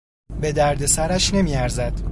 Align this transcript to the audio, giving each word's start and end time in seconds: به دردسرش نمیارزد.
به 0.41 0.51
دردسرش 0.51 1.33
نمیارزد. 1.33 1.93